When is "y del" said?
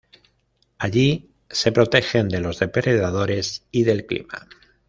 3.69-4.07